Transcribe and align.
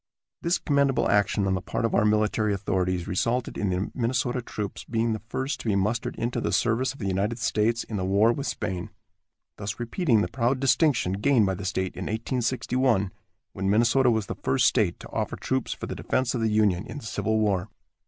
This 0.41 0.57
commendable 0.57 1.07
action 1.11 1.45
on 1.45 1.53
the 1.53 1.61
part 1.61 1.85
of 1.85 1.93
our 1.93 2.05
military 2.05 2.55
authorities 2.55 3.07
resulted 3.07 3.55
in 3.55 3.69
the 3.69 3.91
Minnesota 3.93 4.41
troops 4.41 4.83
being 4.83 5.13
the 5.13 5.19
first 5.29 5.59
to 5.59 5.67
be 5.67 5.75
mustered 5.75 6.15
into 6.15 6.41
the 6.41 6.51
service 6.51 6.91
of 6.91 6.97
the 6.97 7.05
United 7.05 7.37
States 7.37 7.83
in 7.83 7.97
the 7.97 8.03
war 8.03 8.33
with 8.33 8.47
Spain, 8.47 8.89
thus 9.57 9.79
repeating 9.79 10.21
the 10.21 10.27
proud 10.27 10.59
distinction 10.59 11.13
gained 11.13 11.45
by 11.45 11.53
the 11.53 11.65
state 11.65 11.95
in 11.95 12.05
1861, 12.05 13.11
when 13.53 13.69
Minnesota 13.69 14.09
was 14.09 14.25
the 14.25 14.33
first 14.33 14.65
state 14.65 14.99
to 15.01 15.09
offer 15.11 15.35
troops 15.35 15.71
for 15.71 15.85
the 15.85 15.93
defense 15.93 16.33
of 16.33 16.41
the 16.41 16.49
Union 16.49 16.87
in 16.87 16.97
the 16.97 17.05
Civil 17.05 17.37
War. 17.39 17.69